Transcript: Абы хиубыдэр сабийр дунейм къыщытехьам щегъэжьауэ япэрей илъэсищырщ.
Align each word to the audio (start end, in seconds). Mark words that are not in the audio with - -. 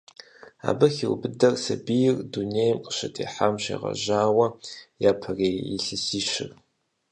Абы 0.69 0.87
хиубыдэр 0.95 1.55
сабийр 1.63 2.15
дунейм 2.31 2.77
къыщытехьам 2.83 3.55
щегъэжьауэ 3.63 4.47
япэрей 5.09 5.57
илъэсищырщ. 5.77 6.51